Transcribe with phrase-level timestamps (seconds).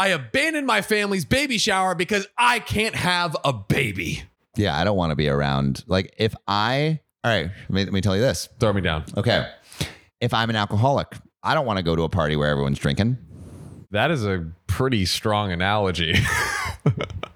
[0.00, 4.22] I abandoned my family's baby shower because I can't have a baby.
[4.56, 5.84] Yeah, I don't want to be around.
[5.86, 8.48] Like, if I, all right, let me, let me tell you this.
[8.58, 9.04] Throw me down.
[9.14, 9.46] Okay.
[10.22, 13.18] If I'm an alcoholic, I don't want to go to a party where everyone's drinking.
[13.90, 16.14] That is a pretty strong analogy.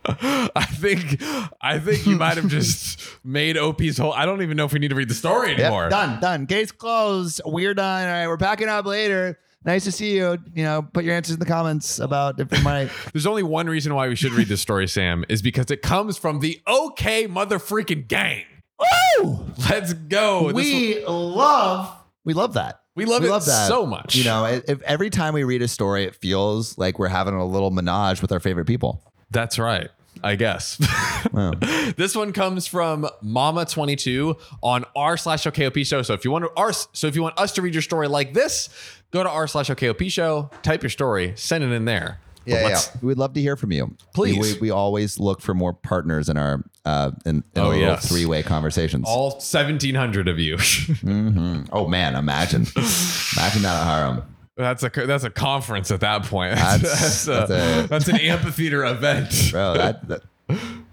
[0.06, 1.22] I think
[1.60, 4.14] I think you might have just made OP's whole.
[4.14, 5.82] I don't even know if we need to read the story anymore.
[5.82, 6.46] Yep, done, done.
[6.46, 7.42] Case closed.
[7.44, 8.06] We're done.
[8.06, 9.38] All right, we're packing up later.
[9.64, 10.38] Nice to see you.
[10.54, 12.90] You know, put your answers in the comments about if we might.
[13.12, 16.18] There's only one reason why we should read this story, Sam, is because it comes
[16.18, 18.44] from the OK mother freaking gang.
[18.78, 19.44] Woo!
[19.70, 20.48] Let's go.
[20.48, 22.80] This We love, we love that.
[22.96, 24.14] We love it so much.
[24.14, 27.34] You know, if, if every time we read a story, it feels like we're having
[27.34, 29.02] a little menage with our favorite people.
[29.30, 29.88] That's right.
[30.22, 30.78] I guess.
[31.32, 31.52] Wow.
[31.96, 36.02] this one comes from Mama22 on r slash OKOP show.
[36.02, 38.34] So if you want to so if you want us to read your story like
[38.34, 38.68] this,
[39.10, 42.20] go to r slash OKOP show, type your story, send it in there.
[42.44, 42.80] Yeah, yeah.
[43.00, 43.96] We'd love to hear from you.
[44.14, 44.36] Please.
[44.38, 48.06] We, we, we always look for more partners in our uh in, in Oh, yes.
[48.06, 49.06] three way conversations.
[49.08, 50.58] All 1700 of you.
[51.72, 54.22] oh man, imagine, imagine that at Harlem.
[54.56, 56.54] That's a that's a conference at that point.
[56.56, 59.48] That's- That's, a- that's a- that's an amphitheater event.
[59.50, 60.22] Bro, that, that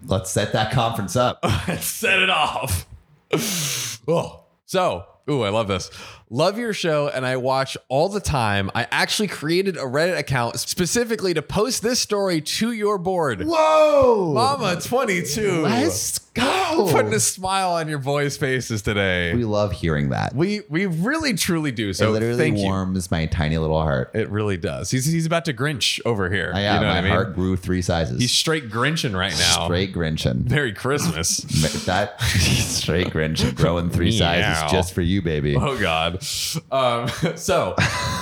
[0.08, 1.40] let's set that conference up.
[1.44, 2.88] And set it off.
[4.08, 5.90] oh, so, ooh, I love this.
[6.34, 8.72] Love your show, and I watch all the time.
[8.74, 13.44] I actually created a Reddit account specifically to post this story to your board.
[13.46, 15.64] Whoa, Mama 22.
[15.64, 16.88] let's go.
[16.90, 19.34] Putting a smile on your boys' faces today.
[19.36, 20.34] we love hearing that.
[20.34, 21.92] We we really truly do.
[21.92, 24.12] So it literally thank warms my tiny little heart.
[24.14, 24.90] It really does.
[24.90, 26.54] He's he's about to Grinch over here.
[26.56, 27.12] I, yeah, you know my what I mean?
[27.12, 28.22] heart grew three sizes.
[28.22, 29.66] He's straight Grinching right now.
[29.66, 30.50] straight Grinchin.
[30.50, 31.38] Merry Christmas.
[31.86, 34.18] that straight Grinch growing three Meow.
[34.20, 35.58] sizes just for you, baby.
[35.58, 36.21] Oh God.
[36.72, 37.76] Um, so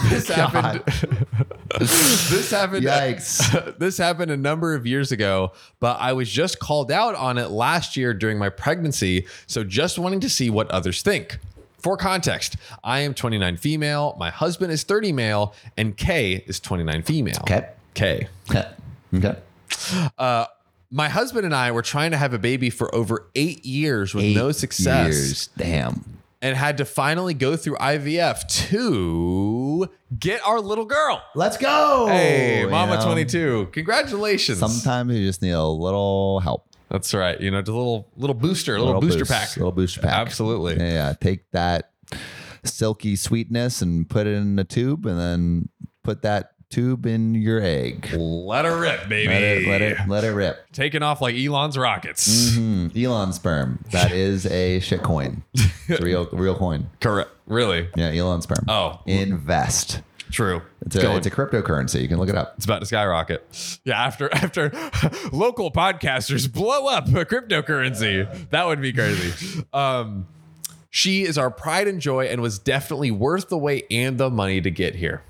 [0.09, 0.83] this happened.
[1.79, 2.85] this happened.
[2.85, 3.77] Yikes.
[3.77, 7.49] this happened a number of years ago, but I was just called out on it
[7.49, 9.27] last year during my pregnancy.
[9.47, 11.39] So just wanting to see what others think.
[11.79, 17.03] For context, I am 29 female, my husband is 30 male, and K is 29
[17.03, 17.37] female.
[17.41, 17.69] Okay.
[17.95, 18.27] K.
[18.49, 18.67] okay.
[19.15, 19.35] Okay.
[20.91, 24.25] My husband and I were trying to have a baby for over eight years with
[24.25, 25.07] Eight no success.
[25.07, 25.47] Years.
[25.57, 26.18] Damn.
[26.41, 31.21] And had to finally go through IVF to get our little girl.
[31.35, 32.07] Let's go.
[32.07, 33.69] Hey, You Mama know, 22.
[33.71, 34.59] Congratulations.
[34.59, 36.65] Sometimes you just need a little help.
[36.89, 37.39] That's right.
[37.39, 39.57] You know, just a little little booster, a little, Little booster boost, pack.
[39.57, 40.11] Little booster pack.
[40.13, 40.77] Absolutely.
[40.77, 41.13] Yeah, yeah.
[41.19, 41.91] Take that
[42.63, 45.69] silky sweetness and put it in a tube and then
[46.03, 48.09] put that tube in your egg.
[48.13, 49.27] Let her rip, baby.
[49.33, 50.71] Let it let it let it rip.
[50.71, 52.55] Taking off like Elon's rockets.
[52.55, 53.83] Hmm, Elon sperm.
[53.91, 55.43] That is a shit coin.
[55.53, 56.89] It's a real real coin.
[57.01, 57.29] Correct.
[57.47, 57.89] Really?
[57.95, 58.65] Yeah, Elon sperm.
[58.67, 60.01] Oh, Invest.
[60.31, 60.61] true.
[60.85, 62.01] It's a, it's a cryptocurrency.
[62.01, 62.53] You can look it up.
[62.57, 63.79] It's about to skyrocket.
[63.83, 64.71] Yeah, after after
[65.31, 69.65] local podcasters blow up a cryptocurrency, that would be crazy.
[69.73, 70.27] Um,
[70.91, 74.59] she is our pride and joy, and was definitely worth the wait and the money
[74.61, 75.21] to get here.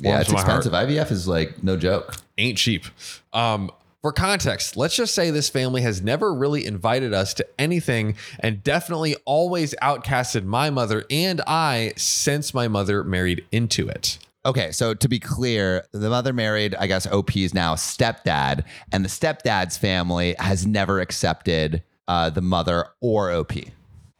[0.00, 0.64] Yeah, it's my heart.
[0.64, 0.72] expensive.
[0.72, 2.16] IVF is like no joke.
[2.38, 2.84] Ain't cheap.
[3.32, 3.70] Um,
[4.02, 8.64] for context, let's just say this family has never really invited us to anything and
[8.64, 14.18] definitely always outcasted my mother and I since my mother married into it.
[14.46, 19.04] Okay, so to be clear, the mother married, I guess OP is now stepdad, and
[19.04, 23.52] the stepdad's family has never accepted uh, the mother or OP.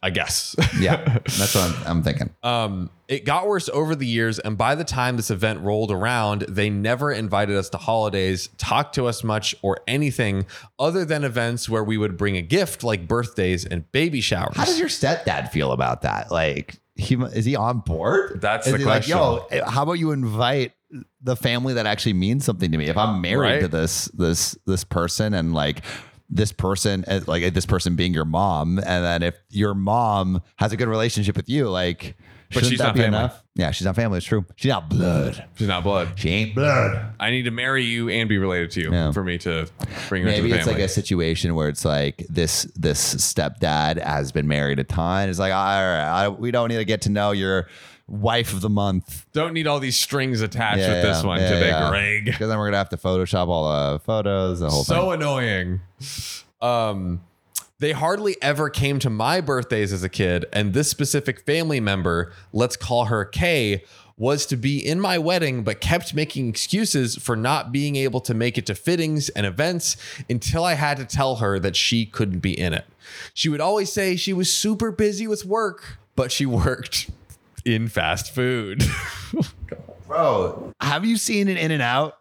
[0.03, 0.55] I guess.
[0.79, 2.31] Yeah, that's what I'm, I'm thinking.
[2.41, 6.41] Um, it got worse over the years, and by the time this event rolled around,
[6.49, 10.45] they never invited us to holidays, talked to us much, or anything
[10.79, 14.55] other than events where we would bring a gift like birthdays and baby showers.
[14.57, 16.31] How does your stepdad feel about that?
[16.31, 18.41] Like, he is he on board?
[18.41, 19.17] That's is the question.
[19.17, 20.71] like, yo, how about you invite
[21.21, 22.87] the family that actually means something to me?
[22.87, 23.61] If I'm married Right.
[23.61, 25.83] to this this this person and like
[26.31, 30.71] this person uh, like this person being your mom and then if your mom has
[30.71, 32.15] a good relationship with you like
[32.53, 33.07] But she's not family.
[33.07, 36.13] enough yeah she's not family it's true she's not blood She's not blood.
[36.15, 39.11] she ain't blood I need to marry you and be related to you Yeah.
[39.11, 39.67] for me to
[40.09, 40.81] bring her into maybe the it's family.
[40.81, 45.39] like a situation where it's like this this stepdad has been married a ton it's
[45.39, 47.67] like all right I, we don't need to get to know your
[48.07, 51.39] wife of the month Don't need all these strings attached Yeah, with this yeah, one
[51.39, 51.89] yeah, today, yeah.
[51.89, 52.25] Greg.
[52.25, 55.81] because then we're gonna have to photoshop all the photos the whole So thing annoying.
[56.61, 57.21] Um,
[57.81, 62.31] they hardly ever came to my birthdays as a kid, and this specific family member,
[62.53, 63.83] let's call her Kay,
[64.17, 68.35] was to be in my wedding, but kept making excuses for not being able to
[68.35, 69.97] make it to fittings and events
[70.29, 72.85] until I had to tell her that she couldn't be in it.
[73.33, 77.09] She would always say she was super busy with work, but she worked
[77.65, 78.83] in fast food.
[80.07, 82.17] bro have you seen an In-N-Out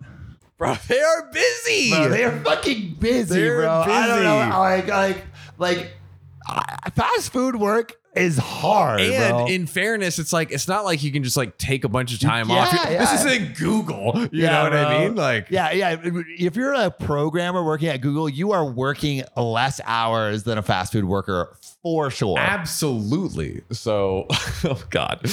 [0.60, 1.90] bro, they are busy.
[1.90, 3.82] Bro, they are fucking busy, They're bro.
[3.86, 4.58] I don't know.
[4.58, 5.24] Like, like,
[5.60, 5.92] like,
[6.94, 9.46] fast food work is hard, and bro.
[9.46, 12.18] in fairness, it's like it's not like you can just like take a bunch of
[12.18, 12.72] time Yeah, off.
[12.72, 12.98] yeah.
[12.98, 14.12] This isn't Google.
[14.32, 15.14] You Yeah, know what I mean?
[15.14, 15.96] Like yeah, yeah.
[16.02, 20.90] If you're a programmer working at Google, you are working less hours than a fast
[20.92, 21.54] food worker
[21.84, 22.36] for sure.
[22.38, 23.62] Absolutely.
[23.70, 24.26] So,
[24.64, 25.24] oh God.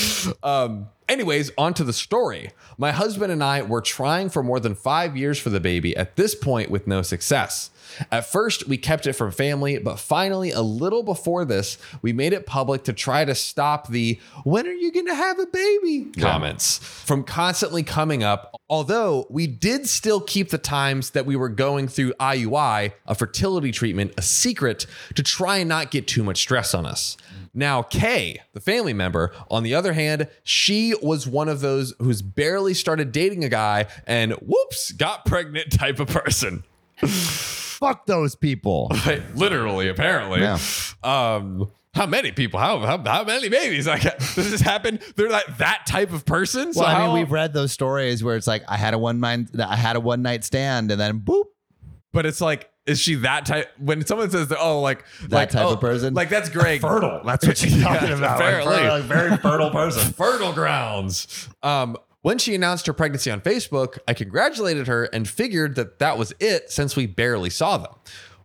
[0.43, 2.51] Um, anyways, on to the story.
[2.77, 6.15] My husband and I were trying for more than five years for the baby at
[6.15, 7.71] this point with no success.
[8.11, 12.33] At first, we kept it from family, but finally, a little before this, we made
[12.33, 16.11] it public to try to stop the when are you going to have a baby
[16.19, 18.55] comments from constantly coming up.
[18.69, 23.71] Although we did still keep the times that we were going through IUI, a fertility
[23.71, 24.85] treatment, a secret
[25.15, 27.17] to try and not get too much stress on us.
[27.53, 32.21] Now, Kay, the family member, on the other hand, she was one of those who's
[32.21, 36.63] barely started dating a guy and whoops, got pregnant type of person.
[37.79, 38.91] Fuck those people.
[39.35, 40.41] Literally, apparently.
[40.41, 40.57] Yeah.
[41.03, 42.59] Um, how many people?
[42.59, 43.87] How, how how many babies?
[43.87, 44.99] Like does this happen?
[45.15, 46.73] They're like that type of person.
[46.73, 48.97] So Well, I how, mean, we've read those stories where it's like I had a
[48.99, 51.45] one night, I had a one night stand, and then boop.
[52.13, 53.67] but it's like, is she that type?
[53.79, 56.13] When someone says oh, like That like, type oh, of person?
[56.13, 56.81] like that's great.
[56.81, 57.21] Fertile.
[57.25, 58.39] That's what she's talking Yeah, about.
[58.39, 58.75] Like, apparently.
[58.75, 60.13] fertile, like, very fertile person.
[60.13, 61.49] fertile grounds.
[61.63, 61.97] Um,
[62.27, 66.33] when she announced her pregnancy on Facebook, I congratulated her and figured that that was
[66.41, 67.93] it since we barely saw them.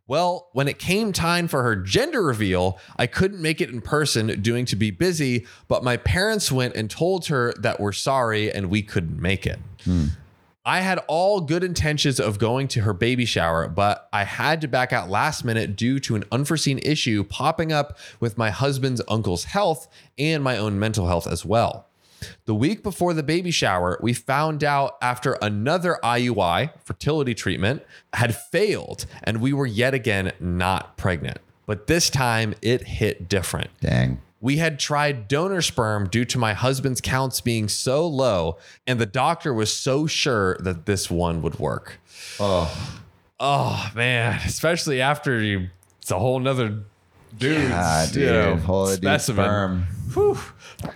[0.06, 4.40] Well, when it came time for her gender reveal, I couldn't make it in person
[4.40, 8.70] doing to be busy, but my parents went and told her that we're sorry and
[8.70, 9.58] we couldn't make it.
[9.82, 10.04] Hmm.
[10.64, 14.68] I had all good intentions of going to her baby shower, but I had to
[14.68, 19.42] back out last minute due to an unforeseen issue popping up with my husband's uncle's
[19.42, 21.88] health and my own mental health as well.
[22.44, 27.82] The week before the baby shower, we found out after another IUI, fertility treatment,
[28.12, 31.38] had failed, and we were yet again not pregnant.
[31.66, 33.70] But this time it hit different.
[33.80, 34.20] Dang.
[34.40, 38.58] We had tried donor sperm due to my husband's counts being so low,
[38.88, 42.00] and the doctor was so sure that this one would work.
[42.40, 42.98] Oh,
[43.44, 45.68] Oh man, especially after you,
[46.00, 46.68] it's a whole nother
[47.38, 48.32] dude, you dude.
[48.32, 49.44] know, Whole dude specimen.
[49.44, 49.86] sperm.
[50.14, 50.38] Whew.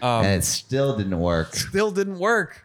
[0.03, 1.55] Um, and it still didn't work.
[1.55, 2.63] Still didn't work.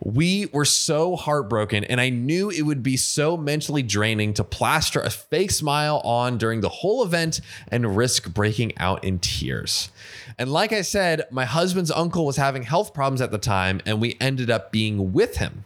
[0.00, 5.00] We were so heartbroken, and I knew it would be so mentally draining to plaster
[5.00, 9.90] a fake smile on during the whole event and risk breaking out in tears.
[10.36, 14.00] And like I said, my husband's uncle was having health problems at the time, and
[14.00, 15.64] we ended up being with him.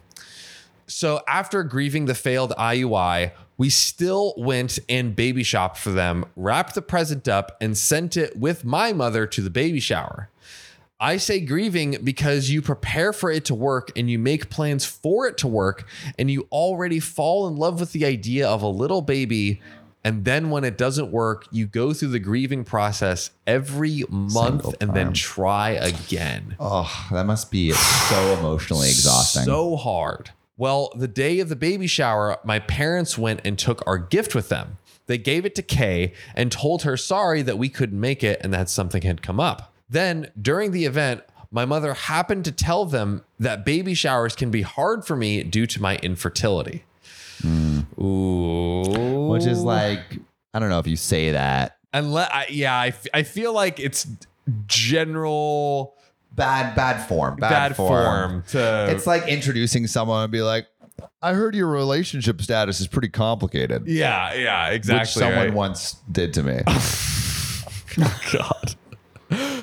[0.87, 6.75] So after grieving the failed IUI, we still went and baby shopped for them, wrapped
[6.75, 10.29] the present up, and sent it with my mother to the baby shower.
[10.97, 15.27] I say grieving because you prepare for it to work and you make plans for
[15.27, 15.85] it to work,
[16.17, 19.61] and you already fall in love with the idea of a little baby.
[20.05, 24.93] And then when it doesn't work, you go through the grieving process every month and
[24.93, 26.55] then try again.
[26.61, 29.43] Oh, that must be so emotionally exhausting.
[29.43, 30.31] So hard.
[30.59, 34.49] Well, the day of the baby shower, my parents went and took our gift with
[34.49, 34.77] them.
[35.07, 38.53] They gave it to Kay and told her sorry that we couldn't make it and
[38.53, 39.73] that something had come up.
[39.89, 44.61] Then, during the event, my mother happened to tell them that baby showers can be
[44.61, 46.83] hard for me due to my infertility.
[47.45, 47.85] Ooh.
[47.95, 49.29] Hmm.
[49.29, 50.01] which is like,
[50.53, 51.77] I don't know if you say that.
[51.93, 54.07] Unless, yeah, I, yeah, I, f- I feel like it's
[54.67, 55.95] general
[56.39, 57.35] Bad, bad form.
[57.35, 57.89] Bad, bad, form.
[58.31, 58.43] form.
[58.49, 60.65] to It's like introducing someone and be like,
[61.21, 63.83] I heard your relationship status is pretty complicated.
[63.87, 65.01] yeah, yeah, exactly.
[65.01, 65.53] Which someone right.
[65.53, 66.59] once did to me.
[68.01, 68.75] Oh, God.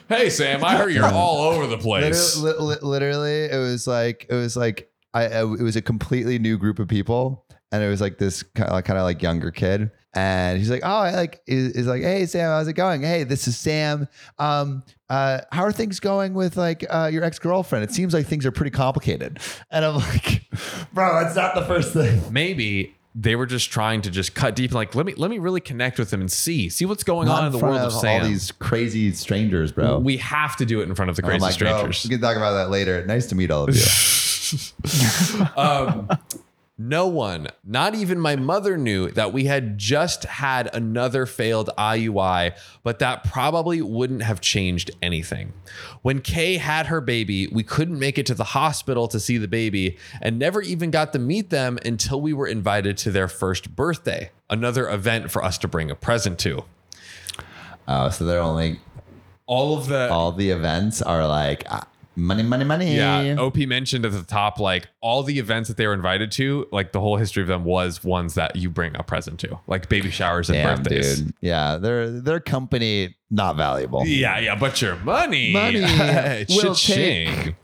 [0.09, 2.37] Hey Sam, I heard you're all over the place.
[2.37, 6.59] literally, literally, it was like it was like I I- it was a completely new
[6.59, 9.91] group of people, and it was like this kind of, kind of like younger kid,
[10.17, 13.03] and he's like, oh, I like is, is like, hey Sam, how's it going?
[13.03, 14.09] Hey, this is Sam.
[14.39, 17.85] Um, uh, how are things going with like uh, your ex girlfriend?
[17.85, 19.39] It seems like things are pretty complicated,
[19.71, 20.49] and I'm like,
[20.93, 22.21] bro, that's not the first thing.
[22.33, 25.61] Maybe they were just trying to just cut deep like let me let me really
[25.61, 28.01] connect with him and see see what's going Not on in the world of all
[28.01, 28.25] Sam.
[28.25, 29.99] these crazy strangers, bro.
[29.99, 32.05] we have to do it in front of the crazy like, strangers.
[32.05, 33.05] we can talk about that later.
[33.07, 33.83] Nice to meet all of you.
[35.57, 36.09] um,
[36.79, 42.55] no one, not even my mother, knew that we had just had another failed IUI,
[42.83, 45.55] but that probably wouldn't have changed anything.
[46.03, 49.49] When Kay had her baby, we couldn't make it to the hospital to see the
[49.49, 53.75] baby and never even got to meet them until we were invited to their first
[53.75, 56.65] birthday, another event for us to bring a present to.
[57.89, 58.81] Oh, so they're only
[59.47, 61.83] All of the all the events are like uh,
[62.19, 62.97] Money, money, money.
[62.97, 66.67] Yeah, OP mentioned at the top like all the events that they were invited to,
[66.73, 69.91] like the whole history of them was ones that you bring a present to, like
[69.91, 71.21] baby showers and Damn, birthdays.
[71.21, 71.35] dude.
[71.43, 74.07] Yeah, their their company not valuable.
[74.07, 77.55] Yeah, yeah, but your money, Money will Cha-ching.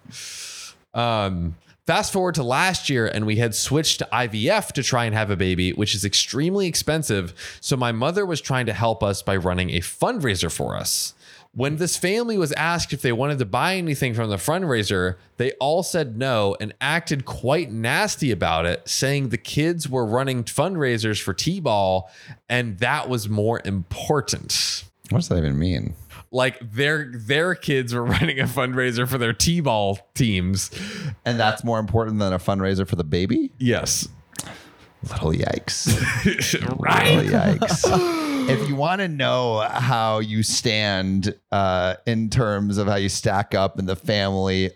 [0.94, 1.56] Um,
[1.86, 5.30] fast forward to last year, and we had switched to IVF to try and have
[5.30, 7.58] a baby, which is extremely expensive.
[7.60, 11.14] So my mother was trying to help us by running a fundraiser for us.
[11.54, 15.52] When this family was asked if they wanted to buy anything from the fundraiser, they
[15.60, 21.20] all said no and acted quite nasty about it, saying the kids were running fundraisers
[21.20, 22.10] for T ball
[22.48, 25.94] and that was more important What does that even mean?
[26.32, 30.70] like their their kids were running a fundraiser for their t-ball teams.
[31.24, 33.52] And that's more important than a fundraiser for the baby?
[33.58, 34.08] Yes.
[35.10, 35.88] Little yikes.
[36.80, 37.16] right?
[37.16, 38.18] Little yikes.
[38.48, 43.54] if you want to know how you stand uh, in terms of how you stack
[43.54, 44.70] up in the family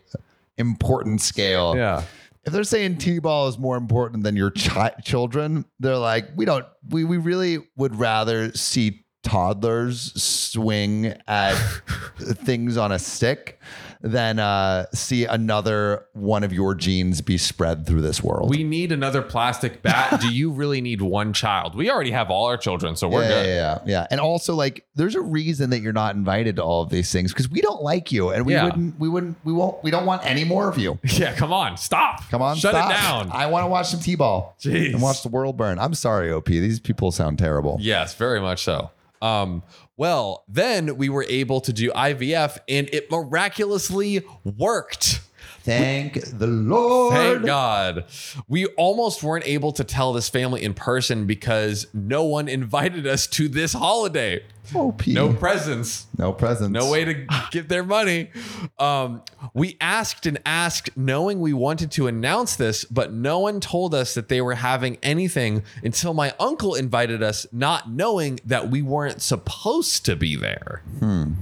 [0.58, 2.02] important scale, Yeah.
[2.44, 6.64] if they're saying t-ball is more important than your chi- children they're like we don't
[6.88, 11.54] we, we really would rather see toddlers swing at
[12.18, 13.60] things on a stick
[14.02, 18.92] than uh, see another one of your genes be spread through this world We need
[18.92, 20.20] another plastic bat.
[20.20, 21.74] Do you really need one child?
[21.74, 23.46] We already have all our children, so we're yeah, good.
[23.46, 24.06] yeah, yeah, yeah.
[24.10, 27.32] And also, like, there's a reason that you're not invited to all of these things
[27.32, 28.64] because we don't like you, and we Yeah.
[28.66, 30.98] wouldn't, we wouldn't, we won't, we don't want any more of you.
[31.16, 32.28] Yeah, come on, stop.
[32.30, 32.90] Come on, shut stop.
[32.90, 33.30] it down.
[33.32, 34.92] I want to watch some t-ball Jeez.
[34.92, 35.78] and watch the world burn.
[35.78, 36.44] I'm sorry, OP.
[36.46, 37.78] These people sound terrible.
[37.80, 38.90] Yes, very much so.
[39.22, 39.62] Um,
[39.96, 45.20] well, then we were able to do IVF, and it miraculously worked.
[45.66, 47.12] Thank the Lord.
[47.12, 48.04] Thank God.
[48.46, 53.26] We almost weren't able to tell this family in person because no one invited us
[53.28, 54.44] to this holiday.
[54.74, 55.08] OP.
[55.08, 56.06] No presents.
[56.18, 56.72] no presents.
[56.72, 58.30] No way to give their money.
[58.78, 59.22] Um,
[59.54, 64.14] we asked and asked, knowing we wanted to announce this, but no one told us
[64.14, 69.20] that they were having anything until my uncle invited us, not knowing that we weren't
[69.20, 70.82] supposed to be there.
[71.00, 71.32] Hmm.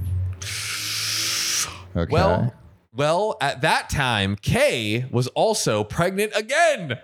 [1.95, 2.11] Okay.
[2.11, 2.53] Well,
[2.95, 6.99] well, at that time, Kay was also pregnant again,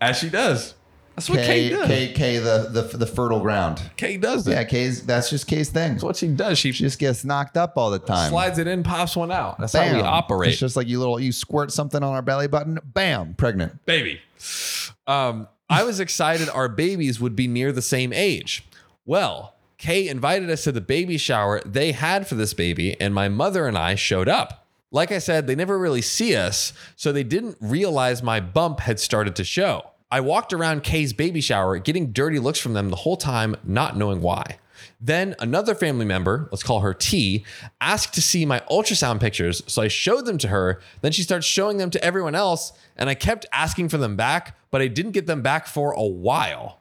[0.00, 0.74] as she does.
[1.14, 1.86] That's what Kay, K, does.
[1.88, 3.82] K, K, the, the the fertile ground.
[3.98, 4.52] Kay does it.
[4.52, 5.04] Yeah, K's.
[5.04, 5.92] That's just K's thing.
[5.92, 6.58] That's what she does.
[6.58, 8.30] She She just gets knocked up all the time.
[8.30, 9.58] slides it in, pops one out.
[9.58, 10.50] That's how we operate.
[10.52, 12.78] It's just like you little, you squirt something on our belly button.
[12.82, 13.84] Bam, pregnant.
[13.84, 14.20] baby.
[15.06, 18.64] Um, I was excited our babies would be near the same age.
[19.04, 23.28] Well, Kay invited us to the baby shower they had for this baby, and my
[23.28, 24.61] mother and I showed up.
[24.92, 29.00] Like I said, they never really see us, so they didn't realize my bump had
[29.00, 29.90] started to show.
[30.10, 33.96] I walked around Kay's baby shower, getting dirty looks from them the whole time, not
[33.96, 34.58] knowing why.
[35.00, 37.44] Then another family member, let's call her T,
[37.80, 39.62] asked to see my ultrasound pictures.
[39.66, 40.80] So I showed them to her.
[41.00, 42.72] Then she starts showing them to everyone else.
[42.96, 46.04] And I kept asking for them back, but I didn't get them back for a
[46.06, 46.80] while,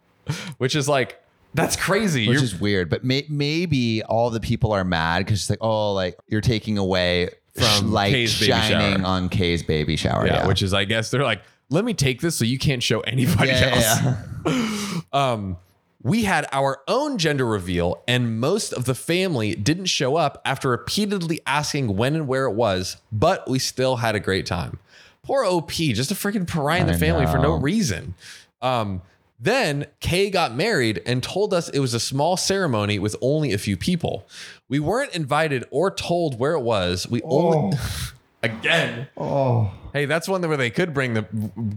[0.57, 2.27] which is like, that's crazy.
[2.27, 2.89] which You're- is weird.
[2.89, 6.77] But may, maybe all the people are mad because it's like, oh, like you're taking
[6.77, 9.05] away From light Kay's baby shining shower.
[9.07, 10.25] on Kay's baby shower.
[10.25, 12.81] yeah, Yeah, which is, I guess, they're like, let me take this so you can't
[12.83, 14.15] show anybody Yeah, else.
[14.45, 15.57] yeah, um,
[16.03, 20.69] we had our own gender reveal, and most of the family didn't show up after
[20.69, 24.79] repeatedly asking when and where it was, but we still had a great time.
[25.23, 27.61] Poor OP, just a freaking pariah in the I family for no know.
[27.61, 28.15] reason.
[28.61, 29.03] Um,
[29.39, 33.57] then Kay got married and told us it was a small ceremony with only a
[33.59, 34.27] few people.
[34.71, 37.05] We weren't invited or told where it was.
[37.05, 37.77] We only
[38.43, 39.09] again.
[39.17, 41.23] oh, Hey, that's one where they could bring the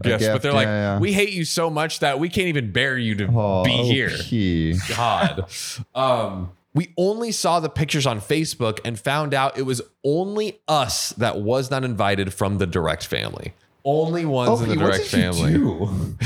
[0.01, 0.99] gifts, but they're like, yeah, yeah.
[1.01, 4.73] we hate you so much that we can't even bear you to oh be here.
[4.97, 5.47] God.
[5.97, 11.11] Um, we only saw the pictures on Facebook and found out it was only us
[11.15, 13.55] that was not invited from the direct family.
[13.85, 15.53] Only ones in the direct did you family.
[15.53, 16.17] do?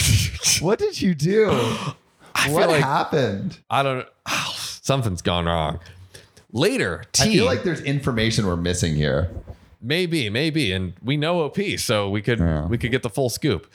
[0.60, 1.48] what did you do?
[2.34, 3.58] I what like happened?
[3.70, 4.06] I don't.
[4.54, 5.80] something's gone wrong.
[6.52, 7.23] Later, T.
[7.23, 9.31] I feel like there's information we're missing here.
[9.81, 12.67] Maybe, maybe, and we know OP, so we could Yeah.
[12.67, 13.71] we could get the full scoop.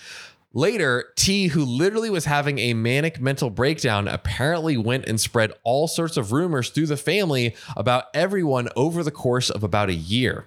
[0.56, 5.88] Later, T, who literally was having a manic mental breakdown, apparently went and spread all
[5.88, 10.46] sorts of rumors through the family about everyone over the course of about a year.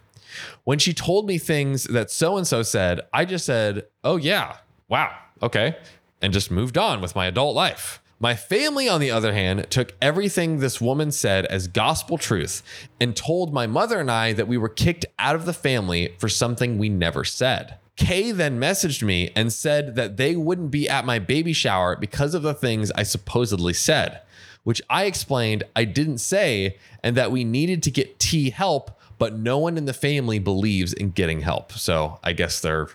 [0.64, 4.56] When she told me things that so and so said, I just said, "Oh yeah,
[4.88, 5.76] wow, okay,"
[6.20, 8.00] and just moved on with my adult life.
[8.18, 12.62] My family, on the other hand, took everything this woman said as gospel truth
[12.98, 16.28] and told my mother and I that we were kicked out of the family for
[16.28, 17.76] something we never said.
[17.96, 22.34] Kay then messaged me and said that they wouldn't be at my baby shower because
[22.34, 24.20] of the things I supposedly said,
[24.64, 29.34] which I explained I didn't say and that we needed to get T help, but
[29.38, 31.72] no one in the family believes in getting help.
[31.72, 32.88] So I guess they're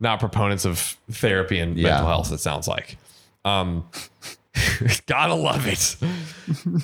[0.00, 1.84] not proponents of therapy and Yeah.
[1.90, 2.96] mental health, it sounds like.
[3.44, 3.84] Um,
[5.06, 5.96] gotta love it.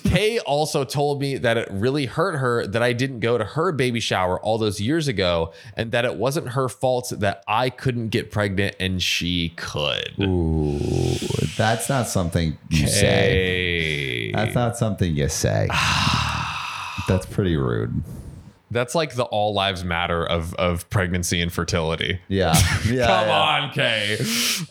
[0.04, 3.72] Kay also told me that it really hurt her that I didn't go to her
[3.72, 8.08] baby shower all those years ago and that it wasn't her fault that I couldn't
[8.08, 10.14] get pregnant and she could.
[10.20, 10.78] Ooh,
[11.56, 12.86] that's not something you Kay.
[12.86, 14.32] say.
[14.32, 15.68] That's not something you say.
[17.08, 18.02] that's pretty rude.
[18.70, 22.20] That's like the all lives matter of of pregnancy and fertility.
[22.28, 22.54] Yeah.
[22.84, 23.06] Yeah.
[23.06, 23.40] Come yeah.
[23.40, 24.18] on, Kay.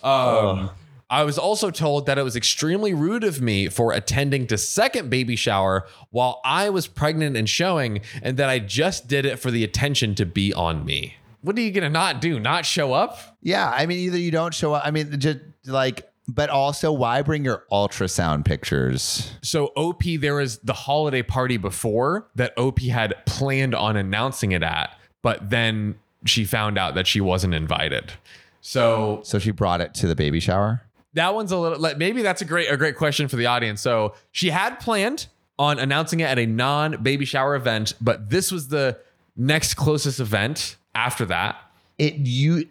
[0.04, 0.70] Um,
[1.14, 5.12] I was also told that it was extremely rude of me for attending to second
[5.12, 9.52] baby shower while I was pregnant and showing, and that I just did it for
[9.52, 11.18] the attention to be on me.
[11.42, 12.40] What are you gonna not do?
[12.40, 13.38] Not show up?
[13.44, 13.70] Yeah.
[13.70, 14.82] I mean, either you don't show up.
[14.84, 19.34] I mean, just like, but also, why bring your ultrasound pictures?
[19.44, 24.64] So OP, there was the holiday party before that OP had planned on announcing it
[24.64, 25.94] at, but then
[26.26, 28.14] she found out that she wasn't invited.
[28.62, 30.82] So So she brought it to the baby shower.
[31.14, 33.82] That one's a little like maybe that's a great a great question for the audience.
[33.82, 35.28] So she had planned
[35.60, 38.98] on announcing it at a non baby shower event, but this was the
[39.36, 41.56] next closest event after that.
[41.98, 42.68] it you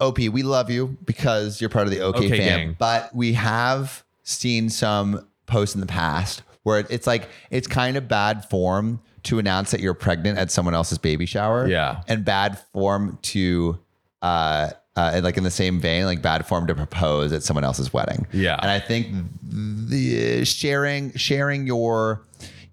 [0.00, 2.76] op we love you because you're part of the ok, OK fam gang.
[2.78, 8.08] but we have seen some posts in the past where it's like it's kind of
[8.08, 12.02] bad form to announce that you're pregnant at someone else's baby shower Yeah.
[12.08, 13.78] and bad form to
[14.22, 17.92] uh uh, like in the same vein, like bad form to propose at someone else's
[17.92, 18.26] wedding.
[18.32, 18.56] Yeah.
[18.60, 19.08] and I think
[19.42, 22.22] the sharing sharing your,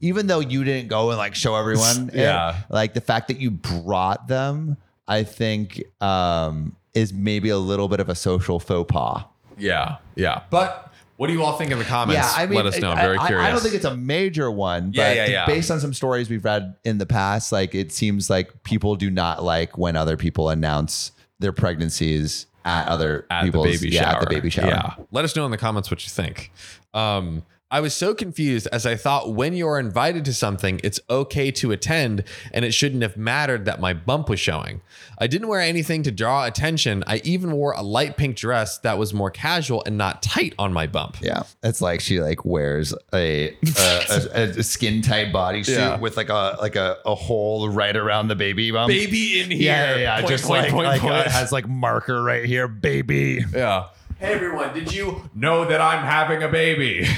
[0.02, 2.62] even though you didn't go and like show everyone, it, Yeah.
[2.70, 8.00] like the fact that you brought them, I think um, is maybe a little bit
[8.00, 9.24] of a social faux pas.
[9.58, 10.42] Yeah, yeah.
[10.52, 12.22] But what do you all think in the comments?
[12.36, 12.92] Yeah, I mean, let us know.
[12.92, 13.48] I'm I- very I, curious.
[13.48, 15.46] I don't think it's a major one, but Yeah, yeah, yeah.
[15.48, 19.10] based on some stories we've read in the past, like it seems like people do
[19.10, 24.22] not like when other people announce their pregnancies at other at the baby yeah, shower.
[24.22, 24.68] at the baby shower.
[24.68, 24.96] Yeah.
[25.12, 26.52] Let us know in the comments what you think.
[26.94, 31.52] Um, I was so confused as I thought when you're invited to something, it's okay
[31.52, 34.80] to attend and it shouldn't have mattered that my bump was showing.
[35.18, 37.04] I didn't wear anything to draw attention.
[37.08, 40.72] I even wore a light pink dress that was more casual and not tight on
[40.72, 41.18] my bump.
[41.22, 46.00] Yeah, it's like she like wears a a, a, a skin tight bodysuit Yeah.
[46.00, 48.88] with like a like a, a hole right around the baby bump.
[48.88, 49.60] Baby in here.
[49.74, 50.16] Yeah, yeah, yeah.
[50.22, 51.14] Point, just point, like, point, like point.
[51.16, 53.44] uh, it has like marker right here, baby.
[53.54, 53.88] Yeah.
[54.20, 57.06] Hey everyone, did you know that I'm having a baby?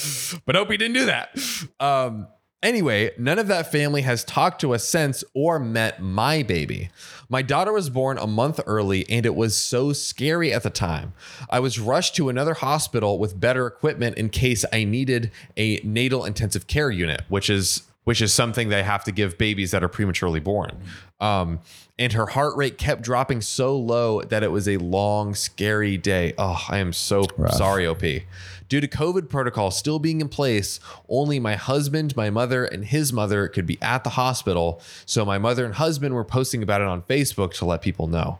[0.46, 1.38] but hope he didn't do that.
[1.80, 2.28] Um,
[2.62, 6.90] anyway, none of that family has talked to us since or met my baby.
[7.28, 11.12] My daughter was born a month early and it was so scary at the time.
[11.50, 16.24] I was rushed to another hospital with better equipment in case I needed a natal
[16.24, 19.88] intensive care unit, which is which is something they have to give babies that are
[19.88, 20.80] prematurely born.
[21.20, 21.60] Um,
[21.98, 26.32] and her heart rate kept dropping so low that it was a long, scary day.
[26.38, 28.02] Oh, I am so sorry, OP.
[28.68, 33.12] Due to COVID protocol still being in place, only my husband, my mother, and his
[33.12, 34.80] mother could be at the hospital.
[35.06, 38.38] So my mother and husband were posting about it on Facebook to let people know.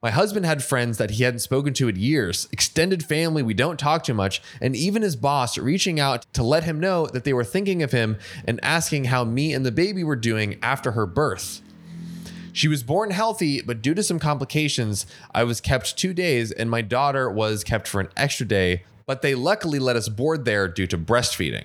[0.00, 3.78] My husband had friends that he hadn't spoken to in years, extended family we don't
[3.78, 7.32] talk too much, and even his boss reaching out to let him know that they
[7.32, 11.06] were thinking of him and asking how me and the baby were doing after her
[11.06, 11.62] birth.
[12.54, 16.70] She was born healthy, but due to some complications, I was kept two days and
[16.70, 20.68] my daughter was kept for an extra day, but they luckily let us board there
[20.68, 21.64] due to breastfeeding.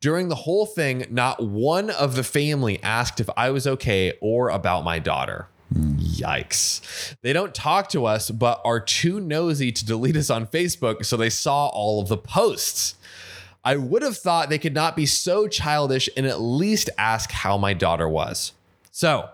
[0.00, 4.50] During the whole thing, not one of the family asked if I was okay or
[4.50, 5.48] about my daughter.
[5.74, 7.16] Yikes.
[7.22, 11.16] They don't talk to us, but are too nosy to delete us on Facebook, so
[11.16, 12.94] they saw all of the posts.
[13.64, 17.58] I would have thought they could not be so childish and at least ask how
[17.58, 18.52] my daughter was.
[18.98, 19.28] So,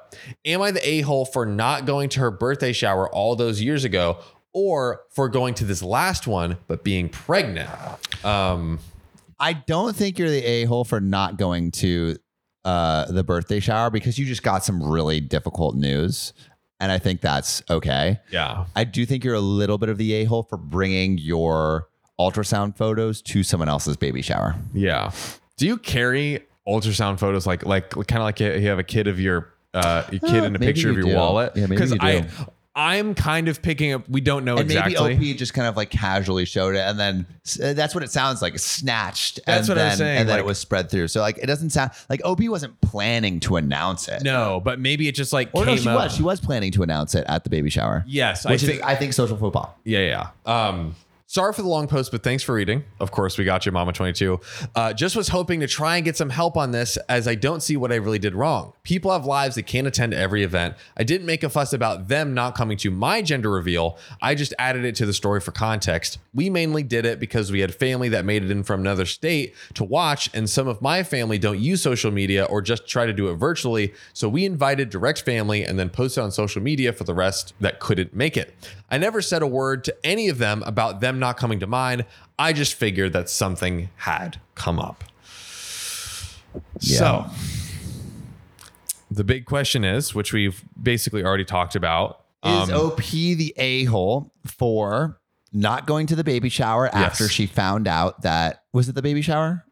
[0.44, 3.83] am I the a hole for not going to her birthday shower all those years
[3.83, 4.18] ago,
[4.53, 7.70] or for going to this last one but being pregnant?
[8.22, 8.79] Um,
[9.40, 12.18] I don't think you're the a hole for not going to
[12.66, 16.35] uh, the birthday shower because you just got some really difficult news,
[16.79, 18.20] and I think that's okay.
[18.31, 18.66] yeah.
[18.77, 21.88] I do think you're a little bit of the a hole for bringing your
[22.20, 24.57] ultrasound photos to someone else's baby shower.
[24.74, 25.11] Yeah.
[25.57, 29.07] Do you carry ultrasound photos like like kind of like you you have a kid
[29.07, 31.14] of your uh kid Uh, in a picture of your do.
[31.14, 31.52] wallet?
[31.56, 32.28] Yeah, maybe you I do.
[32.76, 34.08] I'm kind of picking up.
[34.08, 35.14] We don't know and exactly.
[35.14, 37.24] maybe OP just kind of like casually showed it, and then
[37.62, 39.38] uh, that's what it sounds like, snatched.
[39.46, 41.06] That's and what I'm then, saying, And then like- it was spread through.
[41.06, 44.22] So like, it doesn't sound like OP wasn't planning to announce it.
[44.24, 45.96] no, but maybe it just like or came no, she up.
[45.96, 46.16] was.
[46.16, 48.02] She was planning to announce it at the baby shower.
[48.08, 48.72] Yes, I think.
[48.78, 49.78] is, I think social football.
[49.84, 50.52] yeah, yeah.
[50.68, 52.84] Um, Sorry for the long post, but thanks for reading.
[53.00, 54.38] Of course, we got you, Mama 22.
[54.74, 57.62] Uh, just was hoping to try and get some help on this as I don't
[57.62, 58.74] see what I really did wrong.
[58.82, 60.74] People have lives that can't attend every event.
[60.98, 63.96] I didn't make a fuss about them not coming to my gender reveal.
[64.20, 66.18] I just added it to the story for context.
[66.34, 69.54] We mainly did it because we had family that made it in from another state
[69.74, 73.14] to watch, and some of my family don't use social media or just try to
[73.14, 73.94] do it virtually.
[74.12, 77.80] So we invited direct family and then posted on social media for the rest that
[77.80, 78.54] couldn't make it.
[78.90, 82.05] I never said a word to any of them about them not coming to mind.
[82.38, 85.05] I just figured that something had come up.
[86.81, 86.98] Yeah.
[86.98, 87.27] So,
[89.11, 92.20] the big question is, which we've basically already talked about.
[92.44, 95.18] Is um, OP the a hole for
[95.53, 97.33] not going to the baby shower after Yes.
[97.33, 99.64] she found out that was it the baby shower?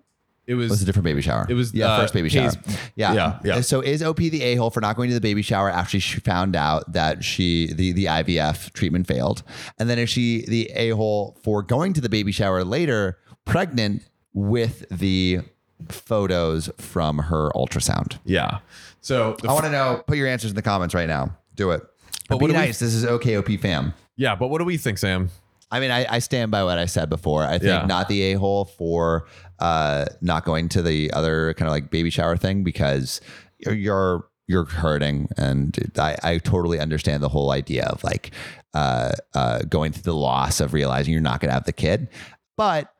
[0.46, 1.46] It was, was a different baby shower.
[1.48, 2.50] It was, yeah, uh, first baby shower.
[2.96, 3.60] Yeah, yeah, yeah.
[3.60, 6.20] So is OP the a hole for not going to the baby shower after she
[6.20, 9.42] found out that she the the IVF treatment failed,
[9.78, 14.02] and then is she the a hole for going to the baby shower later, pregnant
[14.34, 15.40] with the
[15.88, 18.18] photos from her ultrasound?
[18.24, 18.58] yeah.
[19.00, 20.02] So I want to know.
[20.06, 21.36] Put your answers in the comments right now.
[21.56, 21.82] Do it.
[22.28, 22.78] But be do we- nice.
[22.78, 23.94] this is OKOP fam.
[24.16, 25.30] yeah, but what do we think, Sam?
[25.72, 27.42] I mean, I, I stand by what I said before.
[27.42, 27.86] I think Yeah.
[27.86, 29.26] not the a hole for
[29.58, 33.20] uh, not going to the other kind of like baby shower thing because
[33.58, 38.32] you're you're, you're hurting, and I, I totally understand the whole idea of like
[38.74, 42.08] uh, uh, going through the loss of realizing you're not going to have the kid,
[42.56, 42.92] but.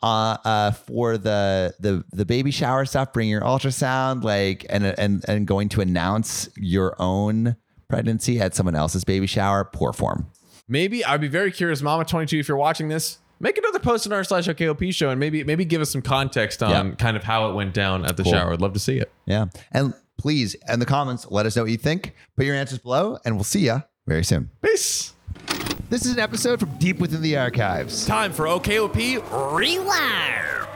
[0.00, 5.24] Uh, uh, for the the the baby shower stuff, bring your ultrasound, like, and and
[5.26, 7.56] and going to announce your own
[7.88, 10.28] pregnancy at someone else's baby shower, poor form.
[10.68, 14.12] Maybe I'd be very curious, Mama 22, if you're watching this, make another post on
[14.12, 16.94] our slash OKOP show and maybe maybe give us some context on Yeah.
[16.96, 18.32] kind of how it went down at the Cool.
[18.32, 18.52] shower.
[18.52, 19.10] I'd love to see it.
[19.26, 19.46] Yeah.
[19.72, 22.14] And please, in the comments, let us know what you think.
[22.36, 24.50] Put your answers below, and we'll see you very soon.
[24.62, 25.14] Peace.
[25.88, 28.04] This is an episode from deep within the archives.
[28.04, 29.22] Time for OKOP
[29.56, 30.66] Rewind.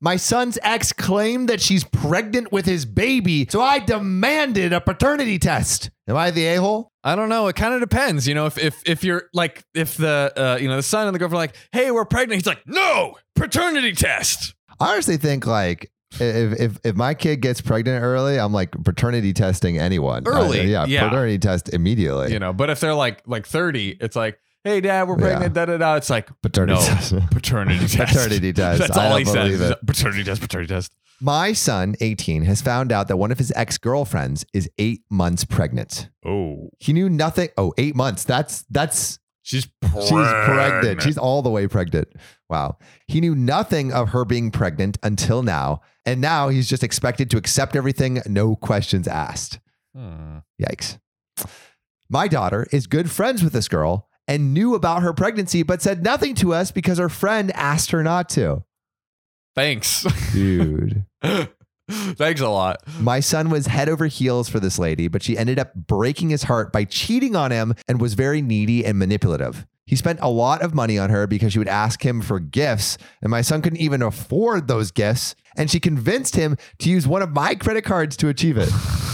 [0.00, 5.38] My son's ex claimed that she's pregnant with his baby, so I demanded a paternity
[5.38, 5.90] test.
[6.06, 6.92] Am I the a hole?
[7.02, 7.48] I don't know.
[7.48, 8.28] It kind of depends.
[8.28, 11.14] You know, if if if you're like if the uh, you know the son and
[11.14, 12.40] the girlfriend are like, hey, we're pregnant.
[12.42, 14.54] He's like, no, paternity test.
[14.80, 15.90] I honestly think like
[16.20, 20.24] if, if if my kid gets pregnant early, I'm like paternity testing anyone.
[20.26, 21.08] Early, Uh, yeah, yeah.
[21.08, 22.32] paternity test immediately.
[22.32, 25.54] You know, but if they're like like 30, it's like, hey, dad, we're pregnant.
[25.54, 25.94] Da da da.
[25.96, 27.14] It's like Paternity no, test.
[27.30, 28.12] paternity test.
[28.12, 28.80] Paternity test.
[28.80, 29.60] That's I all he says.
[29.60, 29.86] it.
[29.86, 30.40] Paternity test.
[30.40, 30.92] Paternity test.
[31.20, 35.44] My son, 18, has found out that one of his ex girlfriends is eight months
[35.44, 36.08] pregnant.
[36.26, 37.50] Oh, He knew nothing.
[37.56, 38.24] Oh, eight months.
[38.24, 41.02] That's that's she's she's pregnant.
[41.02, 42.08] She's all the way pregnant.
[42.50, 42.78] Wow.
[43.06, 45.82] He knew nothing of her being pregnant until now.
[46.04, 49.60] And now he's just expected to accept everything, no questions asked.
[49.96, 50.38] Hmm.
[50.60, 50.98] Yikes.
[52.10, 56.02] My daughter is good friends with this girl and knew about her pregnancy, but said
[56.02, 58.64] nothing to us because her friend asked her not to.
[59.54, 60.06] Thanks.
[60.32, 61.04] Dude.
[61.90, 62.78] Thanks a lot.
[62.98, 66.44] My son was head over heels for this lady, but she ended up breaking his
[66.44, 69.66] heart by cheating on him and was very needy and manipulative.
[69.86, 72.96] He spent a lot of money on her because she would ask him for gifts,
[73.20, 75.34] and my son couldn't even afford those gifts.
[75.56, 78.70] And she convinced him to use one of my credit cards to achieve it.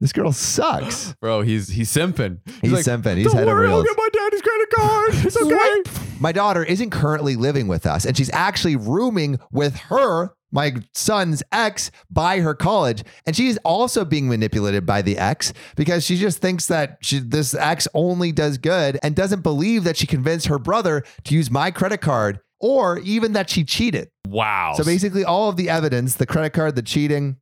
[0.00, 1.14] this girl sucks.
[1.20, 2.38] Bro, he's he's simping.
[2.62, 3.16] He's like, simping.
[3.16, 3.86] He's Don't head over worry, I'll heels.
[3.86, 5.08] get my daddy's credit card.
[5.26, 5.36] It's
[5.94, 6.16] okay.
[6.20, 11.42] My daughter isn't currently living with us, and she's actually rooming with her, my son's
[11.52, 13.04] ex, by her college.
[13.26, 17.54] And she's also being manipulated by the ex because she just thinks that she, this
[17.54, 21.70] ex only does good and doesn't believe that she convinced her brother to use my
[21.70, 24.08] credit card or even that she cheated.
[24.28, 24.74] Wow.
[24.76, 27.36] So basically, all of the evidence the credit card, the cheating,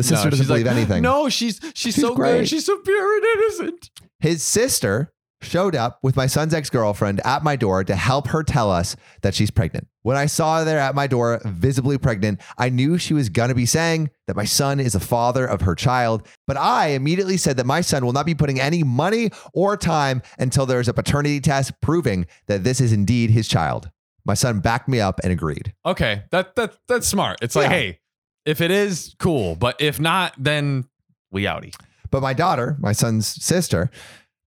[0.00, 1.02] the sister No, doesn't she's believe like, anything.
[1.02, 2.38] No, she's she's, She's so great.
[2.40, 2.48] good.
[2.48, 3.90] She's so pure and innocent.
[4.18, 8.42] His sister showed up with my son's ex girlfriend at my door to help her
[8.42, 9.86] tell us that she's pregnant.
[10.02, 13.48] When I saw her there at my door, visibly pregnant, I knew she was going
[13.48, 16.26] to be saying that my son is the father of her child.
[16.46, 20.20] But I immediately said that my son will not be putting any money or time
[20.38, 23.90] until there is a paternity test proving that this is indeed his child.
[24.26, 25.72] My son backed me up and agreed.
[25.86, 27.38] Okay, that that that's smart.
[27.40, 27.76] It's like, Yeah.
[27.76, 27.99] hey,
[28.44, 29.56] if it is, cool.
[29.56, 30.86] But if not, then
[31.30, 31.74] we outie.
[32.10, 33.90] But my daughter, my son's sister,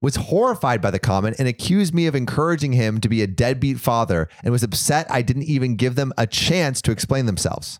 [0.01, 3.79] was horrified by the comment and accused me of encouraging him to be a deadbeat
[3.79, 7.79] father and was upset I didn't even give them a chance to explain themselves.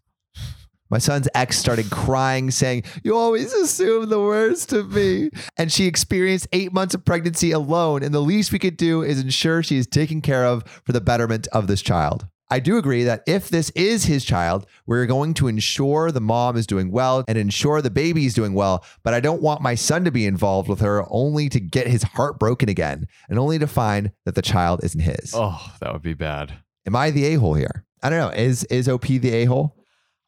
[0.89, 5.31] My son's ex started crying, saying, You always assume the worst of me.
[5.57, 8.03] And she experienced eight months of pregnancy alone.
[8.03, 11.01] And the least we could do is ensure she is taken care of for the
[11.01, 12.27] betterment of this child.
[12.49, 16.55] I do agree that if this is his child, we're going to ensure the mom
[16.55, 18.85] is doing well and ensure the baby is doing well.
[19.01, 22.03] But I don't want my son to be involved with her only to get his
[22.03, 25.33] heart broken again and only to find that the child isn't his.
[25.33, 26.53] Oh, that would be bad.
[26.85, 27.85] Am I the a hole here?
[28.03, 28.29] I don't know.
[28.29, 29.75] Is is OP the a hole?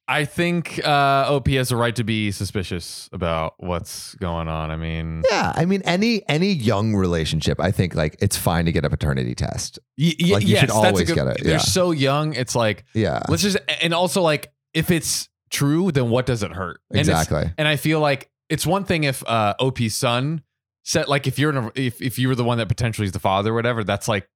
[0.08, 4.70] I think uh, OP has a right to be suspicious about what's going on.
[4.70, 8.72] I mean, Yeah, I mean any any young relationship, I think like it's fine to
[8.72, 9.80] get a paternity test.
[9.98, 11.58] y- y- Like, you yes, should always good- get it, They're yeah.
[11.58, 12.34] so young.
[12.34, 16.52] It's like Yeah, let's just and also like if it's true, then what does it
[16.52, 16.82] hurt?
[16.92, 17.52] And exactly.
[17.58, 20.44] And I feel like it's one thing if uh, OP's son
[20.84, 23.12] said like if you're in a, if if you were the one that potentially is
[23.12, 24.30] the father or whatever, that's like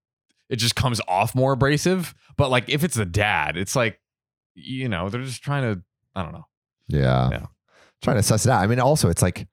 [0.49, 2.15] it just comes off more abrasive.
[2.38, 3.99] But like if it's the dad, it's like
[4.63, 5.82] you know they're just trying to
[6.15, 6.45] I don't know.
[6.88, 7.30] Yeah.
[7.32, 7.45] Yeah.
[8.02, 8.62] Trying to suss it out.
[8.63, 9.48] I mean, also it's like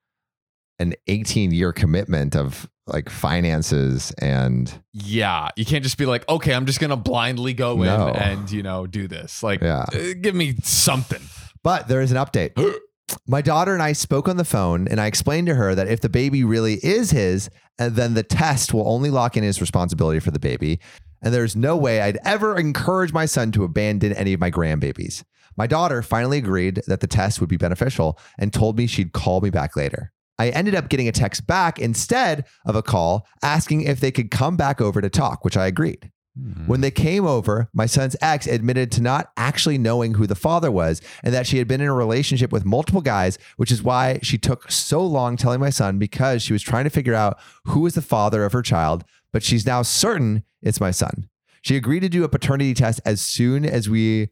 [0.79, 6.55] an 18 year commitment of like finances and Yeah, you can't just be like, okay,
[6.55, 8.09] I'm just gonna blindly go No.
[8.09, 9.43] in and you know do this.
[9.43, 9.85] Like, Yeah.
[9.93, 11.23] uh, give me something.
[11.63, 12.53] but there is an update.
[13.29, 16.01] My daughter and I spoke on the phone and I explained to her that if
[16.01, 20.31] the baby really is his, then the test will only lock in his responsibility for
[20.33, 20.81] the baby.
[21.23, 25.25] And there's no way I'd ever encourage my son to abandon any of my grandbabies.
[25.57, 29.41] My daughter finally agreed that the test would be beneficial and told me she'd call
[29.41, 30.13] me back later.
[30.39, 34.31] I ended up getting a text back instead of a call asking if they could
[34.31, 36.11] come back over to talk, which I agreed.
[36.39, 36.67] Hmm.
[36.67, 40.71] When they came over, my son's ex admitted to not actually knowing who the father
[40.71, 44.21] was and that she had been in a relationship with multiple guys, which is why
[44.23, 47.81] she took so long telling my son because she was trying to figure out who
[47.81, 49.05] was the father of her child,
[49.37, 51.29] but she's now certain it's my son.
[51.61, 54.31] She agreed to do a paternity test as soon as we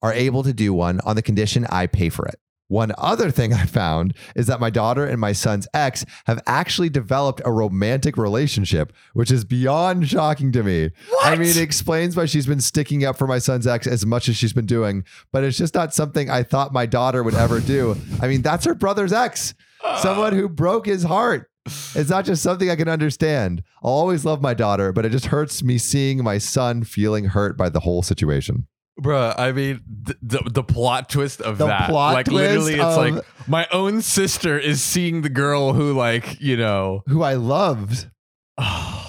[0.00, 2.40] are able to do one on the condition I pay for it.
[2.68, 6.88] One other thing I found is that my daughter and my son's ex have actually
[6.88, 10.92] developed a romantic relationship, which is beyond shocking to me.
[11.10, 11.26] What?
[11.26, 14.30] I mean, it explains why she's been sticking up for my son's ex as much
[14.30, 17.60] as she's been doing, but it's just not something I thought my daughter would ever
[17.60, 17.98] do.
[18.22, 19.52] I mean, that's her brother's ex,
[19.84, 19.96] ah.
[19.96, 21.50] someone who broke his heart.
[21.66, 23.62] It's not just something I can understand.
[23.82, 27.56] I'll always love my daughter, but it just hurts me seeing my son feeling hurt
[27.56, 28.66] by the whole situation.
[29.00, 31.88] Bruh, I mean, the, the, the plot twist of The that.
[31.88, 36.40] plot like, literally, it's of- like my own sister is seeing the girl who, like,
[36.40, 38.10] you know, Who I loved,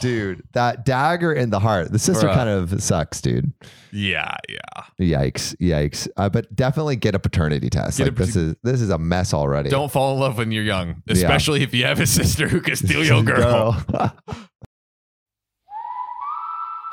[0.02, 0.44] dude.
[0.54, 1.92] That dagger in the heart.
[1.92, 2.34] The sister Bruh.
[2.34, 3.52] kind of sucks, dude.
[3.92, 4.58] yeah, yeah.
[5.00, 6.08] Yikes, yikes.
[6.18, 7.98] Uh, but definitely get a paternity test.
[7.98, 9.70] Get like this is this is a mess already.
[9.70, 12.76] Don't fall in love when you're young, especially if you have a sister who can
[12.76, 13.84] steal your girl.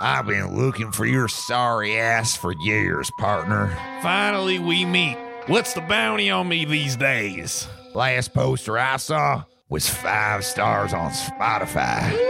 [0.03, 3.77] I've been looking for your sorry ass for years, partner.
[4.03, 5.19] Finally, we meet.
[5.47, 7.69] What's the bounty on me these days?
[7.95, 12.30] Last poster I saw was five stars on Spotify.